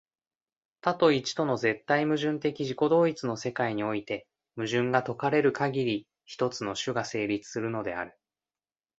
[0.81, 8.17] 多と一との絶対矛盾的自己同一の世界において、矛盾が解かれるかぎり、一つの種が成立するのである。